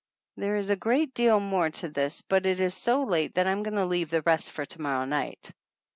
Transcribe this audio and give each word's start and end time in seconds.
There 0.35 0.55
is 0.55 0.71
a 0.71 0.75
great 0.75 1.13
deal 1.13 1.39
more 1.39 1.69
to 1.69 1.87
this, 1.89 2.23
but 2.23 2.47
it 2.47 2.59
is 2.59 2.73
so 2.73 3.01
late 3.03 3.35
that 3.35 3.45
I'm 3.45 3.61
going 3.61 3.75
to 3.77 3.85
leave 3.85 4.09
the 4.09 4.23
rest 4.23 4.49
for 4.51 4.65
to 4.65 4.81
morrow 4.81 5.05
night. 5.05 5.51